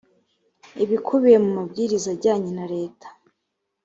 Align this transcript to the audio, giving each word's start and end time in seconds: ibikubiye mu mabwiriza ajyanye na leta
ibikubiye 0.83 1.37
mu 1.43 1.49
mabwiriza 1.57 2.07
ajyanye 2.15 2.51
na 2.57 2.65
leta 2.73 3.07